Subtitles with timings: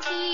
[0.00, 0.29] 天。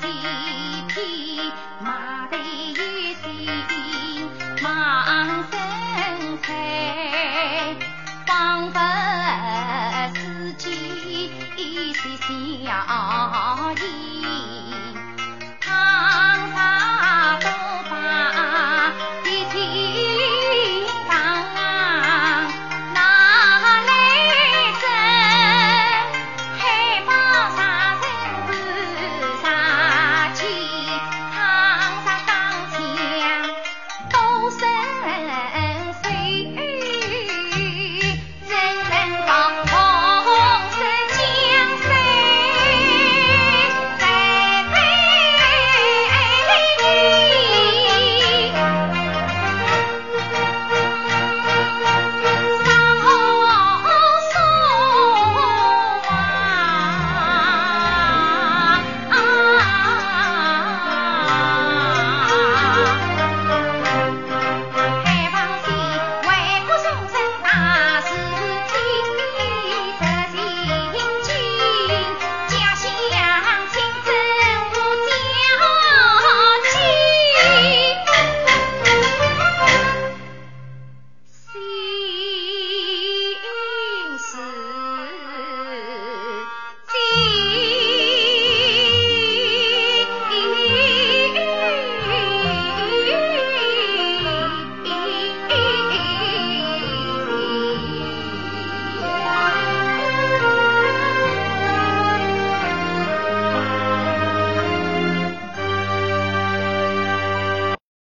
[0.00, 0.43] 心。